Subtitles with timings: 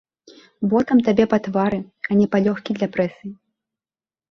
[0.71, 3.25] Ботам табе па твары, а не палёгкі для прэсы!